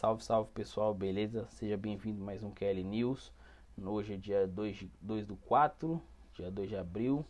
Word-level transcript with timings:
Salve, 0.00 0.24
salve 0.24 0.50
pessoal, 0.54 0.94
beleza? 0.94 1.46
Seja 1.50 1.76
bem-vindo 1.76 2.24
mais 2.24 2.42
um 2.42 2.50
KL 2.50 2.82
News. 2.82 3.30
Hoje 3.84 4.14
é 4.14 4.16
dia 4.16 4.46
2, 4.46 4.86
2 4.98 5.26
do 5.26 5.36
4, 5.36 6.00
dia 6.32 6.50
2 6.50 6.70
de 6.70 6.76
abril. 6.76 7.22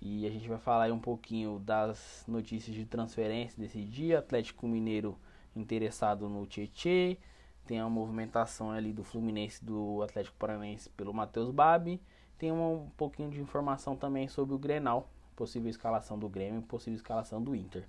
E 0.00 0.26
a 0.26 0.30
gente 0.30 0.48
vai 0.48 0.56
falar 0.56 0.90
um 0.90 0.98
pouquinho 0.98 1.58
das 1.58 2.24
notícias 2.26 2.74
de 2.74 2.86
transferência 2.86 3.60
desse 3.60 3.84
dia. 3.84 4.20
Atlético 4.20 4.66
Mineiro 4.66 5.18
interessado 5.54 6.26
no 6.26 6.46
Tietê. 6.46 7.18
Tem 7.66 7.80
a 7.80 7.88
movimentação 7.90 8.70
ali 8.70 8.94
do 8.94 9.04
Fluminense 9.04 9.62
do 9.62 10.00
Atlético 10.02 10.38
Paranaense 10.38 10.88
pelo 10.88 11.12
Matheus 11.12 11.50
Babi. 11.50 12.00
Tem 12.38 12.50
um 12.50 12.88
pouquinho 12.96 13.28
de 13.28 13.42
informação 13.42 13.94
também 13.94 14.26
sobre 14.26 14.54
o 14.54 14.58
Grenal, 14.58 15.10
possível 15.36 15.68
escalação 15.68 16.18
do 16.18 16.30
Grêmio, 16.30 16.62
possível 16.62 16.96
escalação 16.96 17.42
do 17.42 17.54
Inter. 17.54 17.86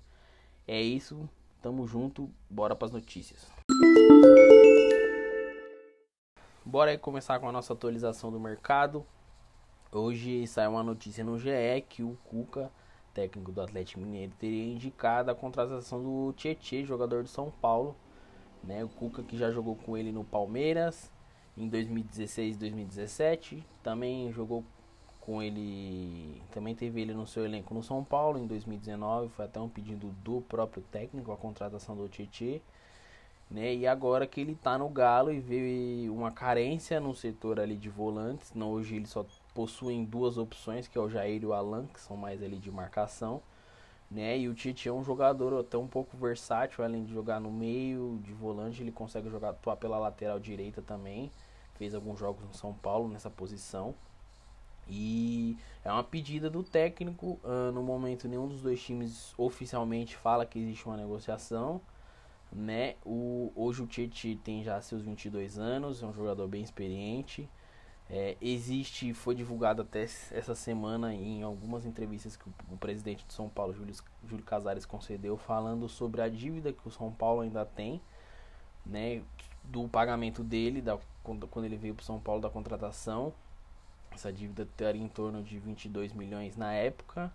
É 0.66 0.78
isso, 0.82 1.26
tamo 1.62 1.86
junto, 1.86 2.28
bora 2.50 2.76
para 2.76 2.88
as 2.88 2.92
notícias. 2.92 3.48
Bora 6.68 6.90
aí 6.90 6.98
começar 6.98 7.40
com 7.40 7.48
a 7.48 7.52
nossa 7.52 7.72
atualização 7.72 8.30
do 8.30 8.38
mercado. 8.38 9.02
Hoje 9.90 10.46
saiu 10.46 10.72
uma 10.72 10.82
notícia 10.82 11.24
no 11.24 11.38
GE 11.38 11.50
que 11.88 12.02
o 12.02 12.18
Cuca, 12.24 12.70
técnico 13.14 13.50
do 13.50 13.62
Atlético 13.62 14.02
Mineiro, 14.02 14.34
teria 14.38 14.70
indicado 14.70 15.30
a 15.30 15.34
contratação 15.34 16.02
do 16.02 16.30
Tietê, 16.34 16.84
jogador 16.84 17.22
do 17.22 17.28
São 17.30 17.50
Paulo. 17.50 17.96
Né? 18.62 18.84
O 18.84 18.88
Cuca 18.90 19.22
que 19.22 19.34
já 19.34 19.50
jogou 19.50 19.76
com 19.76 19.96
ele 19.96 20.12
no 20.12 20.24
Palmeiras 20.24 21.10
em 21.56 21.66
2016 21.70 22.56
e 22.56 22.58
2017. 22.58 23.66
Também 23.82 24.30
jogou 24.30 24.62
com 25.22 25.42
ele, 25.42 26.42
também 26.52 26.74
teve 26.74 27.00
ele 27.00 27.14
no 27.14 27.26
seu 27.26 27.46
elenco 27.46 27.72
no 27.72 27.82
São 27.82 28.04
Paulo 28.04 28.38
em 28.38 28.46
2019. 28.46 29.30
Foi 29.30 29.46
até 29.46 29.58
um 29.58 29.70
pedido 29.70 30.08
do 30.22 30.42
próprio 30.42 30.82
técnico 30.92 31.32
a 31.32 31.36
contratação 31.38 31.96
do 31.96 32.06
Tietê. 32.10 32.60
Né? 33.50 33.74
E 33.74 33.86
agora 33.86 34.26
que 34.26 34.40
ele 34.40 34.54
tá 34.54 34.76
no 34.76 34.88
Galo 34.90 35.32
e 35.32 35.40
vê 35.40 36.06
uma 36.10 36.30
carência 36.30 37.00
no 37.00 37.14
setor 37.14 37.58
ali 37.58 37.76
de 37.76 37.88
volantes, 37.88 38.52
não, 38.54 38.72
hoje 38.72 38.96
ele 38.96 39.06
só 39.06 39.24
possuem 39.54 40.04
duas 40.04 40.36
opções, 40.36 40.86
que 40.86 40.98
é 40.98 41.00
o 41.00 41.08
Jair 41.08 41.42
e 41.42 41.46
o 41.46 41.54
Alan, 41.54 41.86
que 41.86 42.00
são 42.00 42.16
mais 42.16 42.42
ali 42.42 42.58
de 42.58 42.70
marcação, 42.70 43.40
né? 44.10 44.38
E 44.38 44.48
o 44.48 44.54
Tite 44.54 44.88
é 44.88 44.92
um 44.92 45.02
jogador 45.02 45.58
até 45.60 45.78
um 45.78 45.86
pouco 45.86 46.16
versátil, 46.16 46.84
além 46.84 47.04
de 47.04 47.12
jogar 47.12 47.40
no 47.40 47.50
meio, 47.50 48.18
de 48.22 48.32
volante, 48.32 48.82
ele 48.82 48.92
consegue 48.92 49.30
jogar 49.30 49.50
atuar 49.50 49.76
pela 49.76 49.98
lateral 49.98 50.38
direita 50.38 50.82
também. 50.82 51.30
Fez 51.74 51.94
alguns 51.94 52.18
jogos 52.18 52.44
no 52.44 52.54
São 52.54 52.74
Paulo 52.74 53.08
nessa 53.08 53.30
posição. 53.30 53.94
E 54.88 55.56
é 55.84 55.92
uma 55.92 56.02
pedida 56.02 56.48
do 56.48 56.62
técnico. 56.62 57.38
Uh, 57.44 57.70
no 57.72 57.82
momento, 57.82 58.26
nenhum 58.26 58.48
dos 58.48 58.62
dois 58.62 58.82
times 58.82 59.34
oficialmente 59.38 60.16
fala 60.16 60.46
que 60.46 60.58
existe 60.58 60.86
uma 60.86 60.96
negociação 60.96 61.80
né? 62.52 62.94
O, 63.04 63.52
hoje 63.54 63.82
o 63.82 63.86
Tite 63.86 64.36
tem 64.42 64.62
já 64.62 64.80
seus 64.80 65.02
22 65.02 65.58
anos, 65.58 66.02
é 66.02 66.06
um 66.06 66.12
jogador 66.12 66.46
bem 66.48 66.62
experiente. 66.62 67.48
É, 68.10 68.36
existe, 68.40 69.12
foi 69.12 69.34
divulgado 69.34 69.82
até 69.82 70.02
essa 70.02 70.54
semana 70.54 71.12
em 71.12 71.42
algumas 71.42 71.84
entrevistas 71.84 72.36
que 72.36 72.48
o, 72.48 72.52
o 72.70 72.76
presidente 72.78 73.26
de 73.26 73.34
São 73.34 73.50
Paulo, 73.50 73.74
Júlio, 73.74 73.94
Júlio 74.26 74.44
Casares, 74.44 74.86
concedeu, 74.86 75.36
falando 75.36 75.88
sobre 75.88 76.22
a 76.22 76.28
dívida 76.28 76.72
que 76.72 76.88
o 76.88 76.90
São 76.90 77.12
Paulo 77.12 77.42
ainda 77.42 77.66
tem, 77.66 78.00
né? 78.86 79.22
Do 79.62 79.86
pagamento 79.86 80.42
dele, 80.42 80.80
da, 80.80 80.98
quando, 81.22 81.46
quando 81.46 81.66
ele 81.66 81.76
veio 81.76 81.94
para 81.94 82.04
São 82.04 82.18
Paulo, 82.18 82.40
da 82.40 82.48
contratação. 82.48 83.34
Essa 84.10 84.32
dívida 84.32 84.66
teria 84.76 85.02
em 85.02 85.08
torno 85.08 85.42
de 85.42 85.58
22 85.58 86.14
milhões 86.14 86.56
na 86.56 86.72
época. 86.72 87.30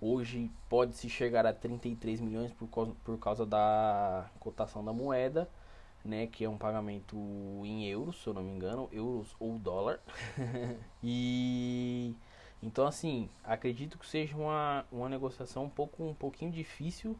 Hoje 0.00 0.50
pode-se 0.68 1.08
chegar 1.08 1.46
a 1.46 1.52
33 1.54 2.20
milhões 2.20 2.52
por 2.52 2.68
causa, 2.68 2.92
por 3.02 3.18
causa 3.18 3.46
da 3.46 4.28
cotação 4.38 4.84
da 4.84 4.92
moeda, 4.92 5.48
né, 6.04 6.26
que 6.26 6.44
é 6.44 6.48
um 6.48 6.58
pagamento 6.58 7.16
em 7.64 7.86
euros, 7.86 8.22
se 8.22 8.26
eu 8.26 8.34
não 8.34 8.42
me 8.42 8.52
engano, 8.52 8.88
euros 8.92 9.34
ou 9.40 9.58
dólar. 9.58 9.98
e 11.02 12.14
então 12.62 12.86
assim, 12.86 13.30
acredito 13.42 13.98
que 13.98 14.06
seja 14.06 14.36
uma, 14.36 14.84
uma 14.92 15.08
negociação 15.08 15.64
um 15.64 15.70
pouco 15.70 16.04
um 16.04 16.14
pouquinho 16.14 16.52
difícil 16.52 17.16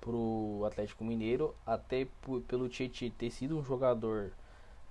pro 0.00 0.64
Atlético 0.66 1.04
Mineiro, 1.04 1.54
até 1.64 2.06
pelo 2.48 2.68
Tietchan 2.68 3.10
ter 3.10 3.30
sido 3.30 3.56
um 3.56 3.64
jogador, 3.64 4.32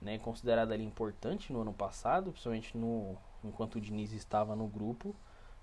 né, 0.02 0.18
considerado 0.18 0.72
ali 0.72 0.84
importante 0.86 1.52
no 1.52 1.62
ano 1.62 1.74
passado, 1.74 2.32
principalmente 2.32 2.78
no 2.78 3.18
enquanto 3.44 3.76
o 3.76 3.82
Diniz 3.82 4.14
estava 4.14 4.56
no 4.56 4.68
grupo 4.68 5.14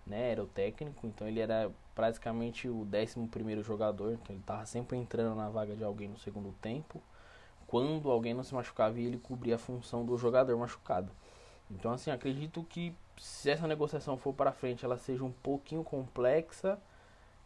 né? 0.06 0.32
Era 0.32 0.42
o 0.42 0.46
técnico, 0.46 1.06
então 1.06 1.26
ele 1.26 1.40
era 1.40 1.70
praticamente 1.94 2.68
o 2.68 2.86
11 2.92 3.28
primeiro 3.28 3.62
jogador, 3.62 4.12
então 4.12 4.34
ele 4.34 4.40
estava 4.40 4.66
sempre 4.66 4.96
entrando 4.96 5.34
na 5.34 5.48
vaga 5.48 5.74
de 5.76 5.84
alguém 5.84 6.08
no 6.08 6.18
segundo 6.18 6.52
tempo. 6.60 7.02
Quando 7.66 8.10
alguém 8.10 8.34
não 8.34 8.44
se 8.44 8.54
machucava, 8.54 8.98
ele 8.98 9.18
cobria 9.18 9.56
a 9.56 9.58
função 9.58 10.04
do 10.04 10.16
jogador 10.16 10.56
machucado. 10.56 11.10
Então, 11.70 11.92
assim, 11.92 12.10
acredito 12.10 12.62
que 12.64 12.94
se 13.18 13.50
essa 13.50 13.66
negociação 13.66 14.16
for 14.16 14.34
para 14.34 14.52
frente, 14.52 14.84
ela 14.84 14.98
seja 14.98 15.24
um 15.24 15.32
pouquinho 15.32 15.82
complexa, 15.82 16.78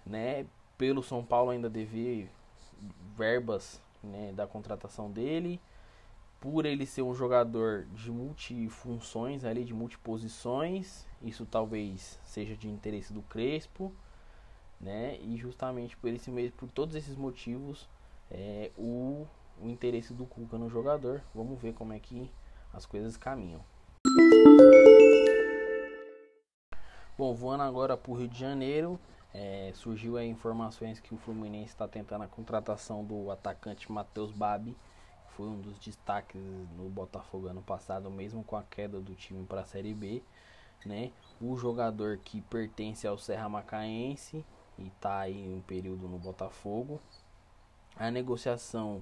né? 0.04 0.46
Pelo 0.76 1.02
São 1.02 1.24
Paulo 1.24 1.50
ainda 1.50 1.68
dever 1.68 2.30
verbas 3.16 3.80
né, 4.02 4.32
da 4.32 4.46
contratação 4.46 5.10
dele 5.10 5.60
por 6.40 6.64
ele 6.64 6.86
ser 6.86 7.02
um 7.02 7.14
jogador 7.14 7.86
de 7.94 8.10
multifunções 8.10 9.44
ali, 9.44 9.64
de 9.64 9.74
multiposições, 9.74 11.06
isso 11.22 11.44
talvez 11.44 12.18
seja 12.22 12.56
de 12.56 12.68
interesse 12.68 13.12
do 13.12 13.22
Crespo, 13.22 13.92
né? 14.80 15.18
E 15.20 15.36
justamente 15.36 15.96
por 15.96 16.08
esse 16.10 16.30
mesmo, 16.30 16.56
por 16.56 16.70
todos 16.70 16.94
esses 16.94 17.16
motivos, 17.16 17.88
é, 18.30 18.70
o, 18.76 19.26
o 19.60 19.68
interesse 19.68 20.14
do 20.14 20.24
Cuca 20.26 20.56
no 20.56 20.70
jogador. 20.70 21.22
Vamos 21.34 21.60
ver 21.60 21.74
como 21.74 21.92
é 21.92 21.98
que 21.98 22.30
as 22.72 22.86
coisas 22.86 23.16
caminham. 23.16 23.60
Bom, 27.16 27.34
voando 27.34 27.64
agora 27.64 27.96
para 27.96 28.12
o 28.12 28.14
Rio 28.14 28.28
de 28.28 28.38
Janeiro, 28.38 29.00
é, 29.34 29.72
surgiu 29.74 30.16
aí 30.16 30.28
informações 30.28 31.00
que 31.00 31.12
o 31.12 31.18
Fluminense 31.18 31.70
está 31.70 31.88
tentando 31.88 32.22
a 32.22 32.28
contratação 32.28 33.04
do 33.04 33.28
atacante 33.32 33.90
Matheus 33.90 34.30
Babi 34.30 34.76
foi 35.38 35.46
um 35.46 35.60
dos 35.60 35.78
destaques 35.78 36.40
no 36.76 36.88
Botafogo 36.88 37.46
ano 37.46 37.62
passado, 37.62 38.10
mesmo 38.10 38.42
com 38.42 38.56
a 38.56 38.62
queda 38.64 39.00
do 39.00 39.14
time 39.14 39.46
para 39.46 39.60
a 39.60 39.64
Série 39.64 39.94
B, 39.94 40.20
né? 40.84 41.12
O 41.40 41.56
jogador 41.56 42.18
que 42.18 42.40
pertence 42.40 43.06
ao 43.06 43.16
Serra 43.16 43.48
Macaense 43.48 44.44
e 44.76 44.88
está 44.88 45.20
aí 45.20 45.48
um 45.48 45.60
período 45.60 46.08
no 46.08 46.18
Botafogo. 46.18 47.00
A 47.94 48.10
negociação, 48.10 49.00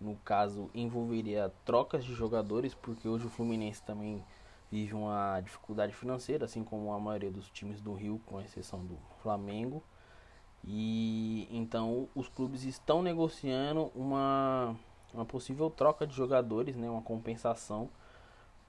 no 0.00 0.14
caso, 0.18 0.70
envolveria 0.72 1.52
trocas 1.64 2.04
de 2.04 2.14
jogadores, 2.14 2.74
porque 2.74 3.08
hoje 3.08 3.26
o 3.26 3.30
Fluminense 3.30 3.82
também 3.82 4.24
vive 4.70 4.94
uma 4.94 5.40
dificuldade 5.40 5.92
financeira, 5.92 6.44
assim 6.44 6.62
como 6.62 6.92
a 6.92 7.00
maioria 7.00 7.30
dos 7.32 7.50
times 7.50 7.80
do 7.80 7.92
Rio, 7.92 8.20
com 8.24 8.40
exceção 8.40 8.86
do 8.86 8.96
Flamengo. 9.20 9.82
E 10.62 11.48
então 11.50 12.08
os 12.14 12.28
clubes 12.28 12.62
estão 12.62 13.02
negociando 13.02 13.90
uma 13.96 14.76
uma 15.12 15.24
possível 15.24 15.70
troca 15.70 16.06
de 16.06 16.14
jogadores, 16.14 16.76
né, 16.76 16.88
uma 16.88 17.02
compensação 17.02 17.88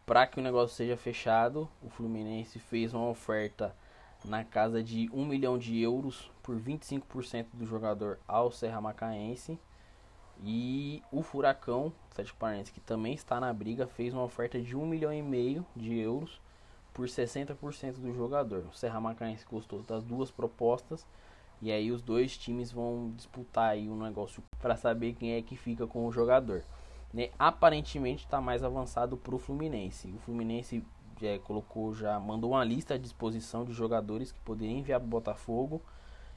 para 0.06 0.28
que 0.28 0.40
o 0.40 0.44
negócio 0.44 0.76
seja 0.76 0.98
fechado. 0.98 1.70
O 1.81 1.90
Fluminense 1.90 2.59
fez 2.59 2.94
uma 2.94 3.08
oferta 3.08 3.76
na 4.26 4.44
casa 4.44 4.82
de 4.82 5.09
1 5.14 5.26
milhão 5.26 5.58
de 5.58 5.80
euros 5.80 6.32
por 6.42 6.56
25% 6.58 7.48
do 7.53 7.66
jogador 7.66 8.20
ao 8.28 8.52
Serra 8.52 8.82
Macaense. 8.82 9.59
E 10.44 11.02
o 11.12 11.22
Furacão, 11.22 11.94
Atlético 12.12 12.40
Paranaense, 12.40 12.72
que 12.72 12.82
também 12.82 13.14
está 13.14 13.40
na 13.40 13.53
briga, 13.53 13.88
fez 13.88 14.14
uma 14.14 14.24
oferta 14.24 14.59
de 14.59 14.76
1 14.76 14.86
milhão 14.86 15.14
e 15.14 15.22
meio 15.22 15.66
de 15.76 15.98
euros 15.98 16.42
por 16.94 17.08
60% 17.08 18.00
do 18.00 18.14
jogador. 18.14 18.66
O 18.72 18.76
Serra 18.76 19.00
Macaense 19.00 19.46
gostou 19.50 19.82
das 19.84 20.03
duas 20.03 20.32
propostas 20.32 21.06
e 21.64 21.72
aí 21.72 21.94
os 21.94 22.02
dois 22.02 22.38
times 22.38 22.74
vão 22.74 23.14
disputar 23.16 23.70
aí 23.70 23.90
um 23.90 23.98
negócio 23.98 24.44
para 24.60 24.76
saber 24.76 25.14
quem 25.14 25.32
é 25.32 25.42
que 25.42 25.56
fica 25.56 25.88
com 25.88 26.06
o 26.06 26.12
jogador. 26.12 26.62
Né? 27.14 27.30
Aparentemente 27.40 28.26
está 28.26 28.42
mais 28.42 28.66
avançado 28.66 29.16
para 29.16 29.34
o 29.34 29.40
Fluminense. 29.40 30.10
O 30.10 30.20
Fluminense 30.20 30.84
já 31.22 31.40
colocou, 31.40 31.94
já 31.94 32.20
mandou 32.20 32.52
uma 32.52 32.66
lista 32.66 32.96
à 32.96 32.98
disposição 32.98 33.64
de 33.64 33.72
jogadores 33.72 34.34
que 34.34 34.40
poderiam 34.42 34.78
enviar 34.78 35.00
para 35.00 35.08
o 35.08 35.10
Botafogo. 35.10 35.82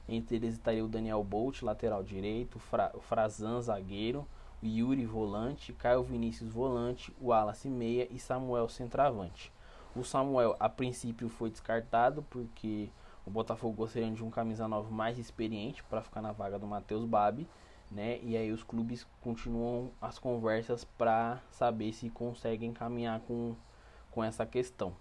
Entre 0.07 0.37
eles 0.37 0.53
estaria 0.53 0.85
o 0.85 0.87
Daniel 0.87 1.21
Bolt, 1.25 1.61
lateral 1.61 2.05
direito, 2.05 2.57
Fra, 2.57 2.89
o 2.93 3.01
Frazan, 3.01 3.59
zagueiro, 3.59 4.25
o 4.63 4.65
Yuri, 4.65 5.05
volante, 5.05 5.73
Caio 5.73 6.03
Vinícius, 6.03 6.49
volante, 6.49 7.13
o 7.19 7.27
Wallace, 7.27 7.67
meia 7.67 8.07
e 8.09 8.17
Samuel, 8.17 8.69
centroavante. 8.69 9.51
O 9.93 10.05
Samuel, 10.05 10.55
a 10.57 10.69
princípio, 10.69 11.27
foi 11.27 11.49
descartado 11.49 12.23
porque 12.29 12.89
o 13.27 13.29
Botafogo 13.29 13.75
gostaria 13.75 14.09
de 14.09 14.23
um 14.23 14.29
camisa 14.29 14.69
9 14.69 14.89
mais 14.89 15.19
experiente 15.19 15.83
para 15.83 16.01
ficar 16.01 16.21
na 16.21 16.31
vaga 16.31 16.57
do 16.57 16.65
Matheus 16.65 17.03
Babi, 17.03 17.45
né? 17.91 18.19
E 18.23 18.37
aí 18.37 18.53
os 18.53 18.63
clubes 18.63 19.05
continuam 19.19 19.91
as 20.01 20.17
conversas 20.17 20.85
para 20.85 21.41
saber 21.51 21.91
se 21.91 22.09
conseguem 22.09 22.71
caminhar 22.71 23.19
com, 23.19 23.53
com 24.11 24.23
essa 24.23 24.45
questão. 24.45 24.93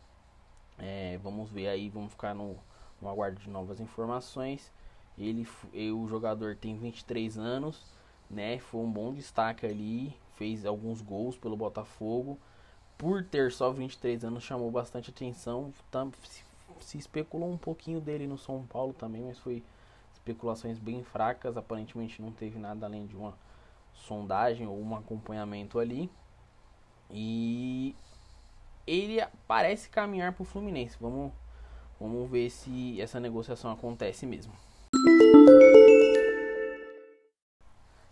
É, 0.77 1.21
vamos 1.23 1.51
ver 1.51 1.69
aí, 1.69 1.89
vamos 1.89 2.11
ficar 2.11 2.35
no, 2.35 2.57
no 3.01 3.09
aguardo 3.09 3.41
de 3.41 3.49
novas 3.49 3.79
informações. 3.79 4.73
Ele, 5.17 5.47
o 5.93 6.09
jogador 6.09 6.57
tem 6.57 6.77
23 6.77 7.39
anos, 7.39 7.95
né? 8.29 8.59
Foi 8.59 8.81
um 8.81 8.91
bom 8.91 9.15
destaque 9.15 9.65
ali, 9.65 10.13
fez 10.35 10.67
alguns 10.67 11.01
gols 11.01 11.37
pelo 11.37 11.57
Botafogo. 11.57 12.37
Por 12.99 13.23
ter 13.23 13.53
só 13.53 13.71
23 13.71 14.25
anos, 14.25 14.43
chamou 14.43 14.69
bastante 14.69 15.11
atenção. 15.11 15.73
Se 16.81 16.99
especulou 16.99 17.51
um 17.51 17.57
pouquinho 17.57 18.01
dele 18.01 18.27
no 18.27 18.39
São 18.39 18.67
Paulo 18.67 18.93
também, 18.93 19.23
mas 19.23 19.39
foi 19.39 19.63
especulações 20.13 20.79
bem 20.79 21.03
fracas. 21.03 21.57
Aparentemente 21.57 22.21
não 22.21 22.33
teve 22.33 22.59
nada 22.59 22.87
além 22.87 23.07
de 23.07 23.17
uma 23.17 23.35
sondagem 23.95 24.67
ou 24.67 24.81
um 24.81 24.95
acompanhamento 24.95 25.79
ali. 25.79 26.11
E 27.11 27.95
ele 28.87 29.25
parece 29.47 29.89
caminhar 29.89 30.33
para 30.33 30.43
o 30.43 30.47
Fluminense. 30.47 30.97
Vamos, 31.01 31.33
vamos 32.01 32.31
ver 32.31 32.51
se 32.51 33.01
essa 33.01 33.19
negociação 33.19 33.71
acontece 33.71 34.27
mesmo. 34.27 34.53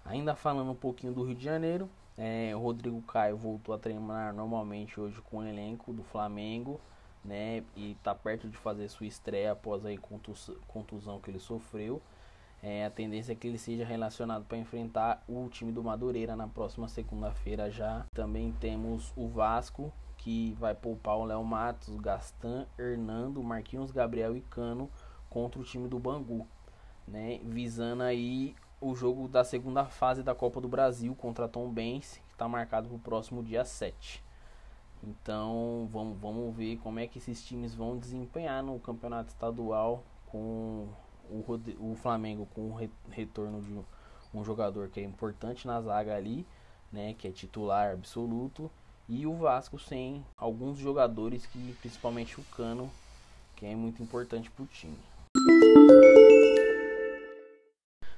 Ainda 0.05 0.37
falando 0.37 0.71
um 0.71 0.77
pouquinho 0.77 1.13
do 1.13 1.25
Rio 1.25 1.35
de 1.35 1.45
Janeiro, 1.45 1.89
é, 2.17 2.55
o 2.55 2.61
Rodrigo 2.61 3.03
Caio 3.03 3.37
voltou 3.37 3.75
a 3.75 3.79
treinar 3.79 4.33
normalmente 4.33 5.01
hoje 5.01 5.21
com 5.23 5.39
o 5.39 5.47
elenco 5.47 5.93
do 5.93 6.05
Flamengo, 6.05 6.81
né? 7.25 7.63
E 7.75 7.93
está 7.93 8.15
perto 8.15 8.49
de 8.49 8.57
fazer 8.57 8.89
sua 8.89 9.07
estreia 9.07 9.53
após 9.53 9.85
a 9.87 9.91
contusão 10.67 11.21
que 11.21 11.31
ele 11.31 11.39
sofreu. 11.39 12.03
É, 12.63 12.87
a 12.87 12.91
tendência 12.91 13.33
é 13.33 13.35
que 13.35 13.47
ele 13.47 13.59
seja 13.59 13.85
relacionado 13.85 14.45
para 14.47 14.57
enfrentar 14.57 15.23
o 15.29 15.49
time 15.51 15.71
do 15.71 15.85
Madureira 15.85 16.35
na 16.35 16.49
próxima 16.49 16.89
segunda-feira 16.89 17.71
já. 17.71 18.07
Também 18.15 18.53
temos 18.59 19.13
o 19.15 19.29
Vasco, 19.29 19.93
que 20.17 20.57
vai 20.59 20.75
poupar 20.75 21.19
o 21.19 21.27
Léo 21.27 21.45
Matos, 21.45 21.95
Gastan, 21.97 22.67
Hernando, 22.79 23.43
Marquinhos 23.43 23.91
Gabriel 23.91 24.35
e 24.35 24.41
Cano 24.41 24.91
contra 25.29 25.61
o 25.61 25.65
time 25.65 25.89
do 25.89 25.99
Bangu, 25.99 26.47
né? 27.07 27.39
Visando 27.45 28.03
aí 28.03 28.57
o 28.81 28.95
jogo 28.95 29.29
da 29.29 29.45
segunda 29.45 29.85
fase 29.85 30.23
da 30.23 30.35
Copa 30.35 30.59
do 30.59 30.69
Brasil 30.69 31.15
contra 31.15 31.47
Tom 31.47 31.69
Benz, 31.69 32.19
que 32.29 32.33
está 32.33 32.49
marcado 32.49 32.89
para 32.89 32.97
o 32.97 33.01
próximo 33.01 33.43
dia 33.43 33.67
7. 33.67 34.24
Então 35.07 35.89
vamos, 35.93 36.19
vamos 36.19 36.57
ver 36.57 36.79
como 36.79 36.99
é 36.99 37.07
que 37.07 37.19
esses 37.19 37.45
times 37.45 37.75
vão 37.75 37.99
desempenhar 37.99 38.63
no 38.63 38.79
campeonato 38.79 39.29
estadual 39.29 40.03
com 40.27 40.89
o, 41.31 41.45
o 41.79 41.95
Flamengo 41.97 42.49
com 42.55 42.71
o 42.71 42.79
retorno 43.11 43.61
de 43.61 43.79
um 44.33 44.45
jogador 44.45 44.89
que 44.89 45.01
é 45.01 45.05
importante 45.05 45.67
na 45.67 45.81
zaga 45.81 46.17
ali, 46.17 46.47
né, 46.91 47.15
que 47.15 47.29
é 47.29 47.31
titular 47.31 47.93
absoluto, 47.93 48.71
e 49.09 49.27
o 49.27 49.37
Vasco 49.37 49.79
sem 49.79 50.25
alguns 50.37 50.79
jogadores 50.79 51.47
que 51.47 51.77
principalmente 51.81 52.41
o 52.41 52.45
Cano, 52.45 52.91
que 53.55 53.67
é 53.67 53.77
muito 53.77 54.03
importante 54.03 54.51
para 54.51 54.65
o 54.65 54.67
time. 54.67 54.97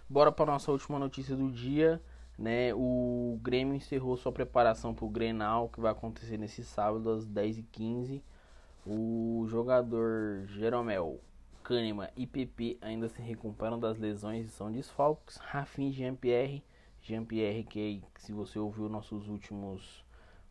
Bora 0.08 0.30
para 0.30 0.52
nossa 0.52 0.70
última 0.70 0.98
notícia 0.98 1.34
do 1.34 1.50
dia, 1.50 2.00
né? 2.38 2.74
O 2.74 3.38
Grêmio 3.42 3.74
encerrou 3.74 4.16
sua 4.16 4.32
preparação 4.32 4.94
para 4.94 5.04
o 5.04 5.10
Grenal, 5.10 5.68
que 5.68 5.80
vai 5.80 5.92
acontecer 5.92 6.36
nesse 6.36 6.64
sábado 6.64 7.10
às 7.10 7.26
10h15. 7.26 8.22
O 8.86 9.46
jogador 9.48 10.46
Jeromel 10.46 11.20
Kahneman 11.64 12.08
e 12.16 12.26
PP 12.26 12.78
ainda 12.80 13.08
se 13.08 13.20
recuperam 13.20 13.78
das 13.78 13.98
lesões 13.98 14.46
e 14.46 14.50
são 14.50 14.70
desfalques. 14.70 15.36
Rafinha 15.38 15.90
Jean-Pierre. 15.90 16.62
Jean-Pierre, 17.02 17.64
que 17.64 18.02
se 18.18 18.32
você 18.32 18.58
ouviu 18.58 18.88
nossos 18.88 19.28
últimos 19.28 20.04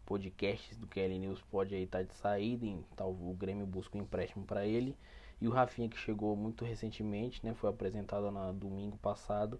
podcasts 0.05 0.77
do 0.77 0.87
KL 0.87 1.17
News, 1.17 1.41
pode 1.49 1.73
aí 1.73 1.83
estar 1.83 1.99
tá 1.99 2.03
de 2.03 2.13
saída. 2.15 2.65
Então, 2.65 3.09
o 3.09 3.33
Grêmio 3.33 3.65
busca 3.65 3.97
um 3.97 4.01
empréstimo 4.01 4.45
para 4.45 4.65
ele. 4.65 4.97
E 5.39 5.47
o 5.47 5.51
Rafinha, 5.51 5.89
que 5.89 5.97
chegou 5.97 6.35
muito 6.35 6.65
recentemente, 6.65 7.45
né, 7.45 7.53
foi 7.53 7.69
apresentado 7.69 8.29
no 8.29 8.53
domingo 8.53 8.97
passado. 8.97 9.59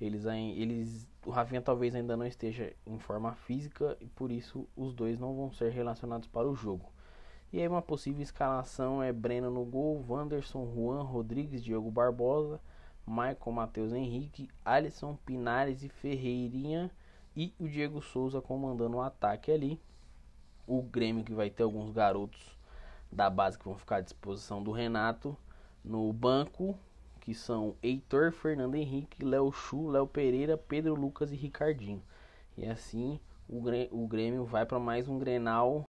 Eles, 0.00 0.26
eles, 0.26 1.08
o 1.24 1.30
Rafinha 1.30 1.62
talvez 1.62 1.94
ainda 1.94 2.16
não 2.16 2.26
esteja 2.26 2.72
em 2.86 2.98
forma 2.98 3.34
física 3.34 3.96
e 4.00 4.06
por 4.06 4.30
isso 4.30 4.68
os 4.76 4.92
dois 4.92 5.18
não 5.18 5.34
vão 5.34 5.50
ser 5.50 5.70
relacionados 5.70 6.28
para 6.28 6.46
o 6.46 6.54
jogo. 6.54 6.92
E 7.52 7.60
aí 7.60 7.68
uma 7.68 7.80
possível 7.80 8.22
escalação 8.22 9.02
é 9.02 9.12
Breno 9.12 9.50
no 9.50 9.64
gol, 9.64 10.04
Wanderson, 10.06 10.70
Juan 10.74 11.02
Rodrigues, 11.02 11.64
Diogo 11.64 11.90
Barbosa, 11.90 12.60
Michael 13.06 13.52
Matheus 13.52 13.92
Henrique, 13.92 14.50
Alisson, 14.64 15.16
Pinares 15.24 15.82
e 15.82 15.88
Ferreirinha 15.88 16.90
e 17.34 17.54
o 17.58 17.68
Diego 17.68 18.02
Souza 18.02 18.42
comandando 18.42 18.96
o 18.96 19.00
ataque 19.00 19.50
ali. 19.50 19.80
O 20.66 20.82
Grêmio 20.82 21.24
que 21.24 21.32
vai 21.32 21.48
ter 21.48 21.62
alguns 21.62 21.92
garotos 21.92 22.58
da 23.10 23.30
base 23.30 23.56
que 23.56 23.64
vão 23.64 23.78
ficar 23.78 23.96
à 23.96 24.00
disposição 24.00 24.62
do 24.62 24.72
Renato 24.72 25.36
no 25.84 26.12
banco, 26.12 26.76
que 27.26 27.34
são 27.34 27.74
Heitor, 27.82 28.30
Fernando 28.30 28.76
Henrique, 28.76 29.24
Léo 29.24 29.50
Chu, 29.50 29.88
Léo 29.88 30.06
Pereira, 30.06 30.56
Pedro 30.56 30.94
Lucas 30.94 31.32
e 31.32 31.34
Ricardinho. 31.34 32.00
E 32.56 32.64
assim 32.64 33.18
o 33.48 34.06
Grêmio 34.06 34.44
vai 34.44 34.64
para 34.64 34.78
mais 34.78 35.08
um 35.08 35.18
Grenal. 35.18 35.82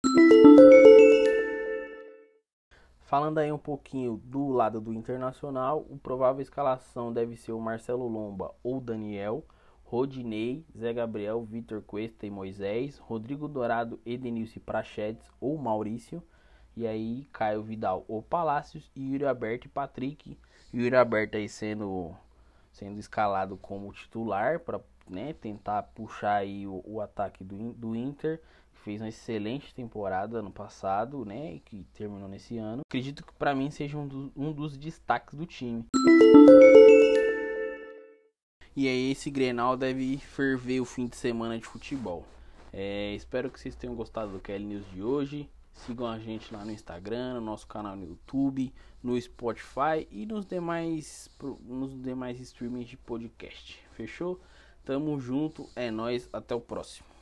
Falando 3.02 3.38
aí 3.38 3.52
um 3.52 3.58
pouquinho 3.60 4.20
do 4.26 4.50
lado 4.50 4.82
do 4.82 4.92
Internacional, 4.92 5.86
o 5.92 6.00
provável 6.00 6.42
escalação 6.42 7.14
deve 7.14 7.38
ser 7.38 7.52
o 7.52 7.62
Marcelo 7.62 8.08
Lomba 8.08 8.56
ou 8.64 8.82
Daniel, 8.82 9.46
Rodinei, 9.84 10.66
Zé 10.76 10.92
Gabriel, 10.92 11.44
Vitor 11.44 11.84
Cuesta 11.84 12.26
e 12.26 12.32
Moisés, 12.32 12.98
Rodrigo 12.98 13.48
Dourado, 13.48 14.00
Edenilson 14.04 14.60
Prachetes 14.62 15.32
ou 15.40 15.56
Maurício, 15.56 16.24
e 16.76 16.88
aí 16.88 17.28
Caio 17.32 17.62
Vidal 17.62 18.06
ou 18.08 18.24
Palácios, 18.24 18.90
e 18.96 19.12
Yuri 19.12 19.26
Aberto 19.26 19.66
e 19.66 19.70
Patrick. 19.70 20.36
Yuri 20.74 20.96
Aberto 20.96 21.36
aí 21.36 21.48
sendo, 21.48 22.16
sendo 22.72 23.00
escalado 23.00 23.58
como 23.58 23.94
titular 23.94 24.60
para 24.60 24.80
né, 25.10 25.34
tentar 25.34 25.84
puxar 25.84 26.38
aí 26.38 26.68
o, 26.68 26.84
o 26.86 27.02
ataque 27.02 27.44
do, 27.44 27.74
do 27.74 27.96
Inter 27.96 28.42
fez 28.84 29.02
uma 29.02 29.10
excelente 29.10 29.74
temporada 29.74 30.42
no 30.42 30.50
passado, 30.50 31.26
né? 31.26 31.56
E 31.56 31.60
que 31.60 31.84
terminou 31.94 32.30
nesse 32.30 32.58
ano. 32.58 32.84
Acredito 32.88 33.26
que 33.26 33.34
para 33.34 33.54
mim 33.54 33.70
seja 33.70 33.98
um, 33.98 34.08
do, 34.08 34.32
um 34.36 34.54
dos 34.54 34.78
destaques 34.78 35.38
do 35.38 35.46
time. 35.46 35.86
E 38.74 38.88
aí 38.88 39.12
esse 39.12 39.30
Grenal 39.30 39.76
deve 39.76 40.18
ferver 40.20 40.80
o 40.80 40.86
fim 40.86 41.08
de 41.08 41.18
semana 41.18 41.58
de 41.58 41.66
futebol. 41.66 42.26
É, 42.72 43.14
espero 43.16 43.50
que 43.50 43.60
vocês 43.60 43.76
tenham 43.76 43.96
gostado 43.96 44.32
do 44.32 44.40
Kelly 44.40 44.64
News 44.64 44.86
de 44.92 45.02
hoje. 45.02 45.50
Sigam 45.78 46.08
a 46.08 46.20
gente 46.20 46.54
lá 46.54 46.66
no 46.66 46.72
Instagram, 46.72 47.36
no 47.36 47.42
nosso 47.42 47.68
canal 47.68 47.96
no 47.96 48.06
YouTube, 48.06 48.74
no 49.02 49.20
Spotify 49.20 50.08
e 50.12 50.26
nos 50.26 50.46
demais, 50.46 51.30
nos 51.62 52.00
demais 52.02 52.40
streamings 52.40 52.90
de 52.90 52.98
podcast. 52.98 53.80
Fechou? 53.92 54.42
Tamo 54.84 55.20
junto, 55.20 55.70
é 55.76 55.90
nós, 55.92 56.30
até 56.34 56.54
o 56.56 56.62
próximo. 56.62 57.17